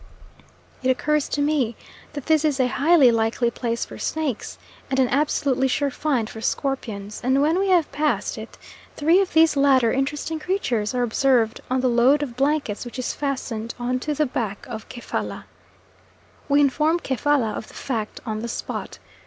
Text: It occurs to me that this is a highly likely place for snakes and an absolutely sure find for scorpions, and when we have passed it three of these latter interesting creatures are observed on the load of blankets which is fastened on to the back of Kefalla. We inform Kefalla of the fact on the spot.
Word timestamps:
It 0.81 0.89
occurs 0.89 1.29
to 1.29 1.43
me 1.43 1.75
that 2.13 2.25
this 2.25 2.43
is 2.43 2.59
a 2.59 2.65
highly 2.65 3.11
likely 3.11 3.51
place 3.51 3.85
for 3.85 3.99
snakes 3.99 4.57
and 4.89 4.97
an 4.99 5.07
absolutely 5.07 5.67
sure 5.67 5.91
find 5.91 6.27
for 6.27 6.41
scorpions, 6.41 7.21
and 7.23 7.39
when 7.39 7.59
we 7.59 7.69
have 7.69 7.91
passed 7.91 8.35
it 8.39 8.57
three 8.95 9.21
of 9.21 9.33
these 9.33 9.55
latter 9.55 9.93
interesting 9.93 10.39
creatures 10.39 10.95
are 10.95 11.03
observed 11.03 11.61
on 11.69 11.81
the 11.81 11.87
load 11.87 12.23
of 12.23 12.35
blankets 12.35 12.83
which 12.83 12.97
is 12.97 13.13
fastened 13.13 13.75
on 13.77 13.99
to 13.99 14.15
the 14.15 14.25
back 14.25 14.65
of 14.67 14.89
Kefalla. 14.89 15.45
We 16.49 16.61
inform 16.61 17.01
Kefalla 17.01 17.53
of 17.55 17.67
the 17.67 17.75
fact 17.75 18.21
on 18.25 18.39
the 18.41 18.47
spot. 18.47 18.97